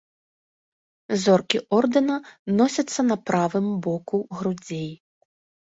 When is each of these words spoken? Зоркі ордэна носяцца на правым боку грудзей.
Зоркі 1.23 1.57
ордэна 1.79 2.17
носяцца 2.57 3.01
на 3.13 3.21
правым 3.31 3.67
боку 3.89 4.17
грудзей. 4.41 4.87